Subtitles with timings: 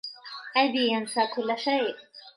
[0.57, 1.95] أبي ينسى كل شيء.